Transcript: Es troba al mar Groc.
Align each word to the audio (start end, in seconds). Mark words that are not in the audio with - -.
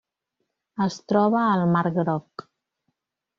Es 0.85 0.97
troba 1.13 1.43
al 1.51 1.65
mar 1.75 1.85
Groc. 1.99 2.47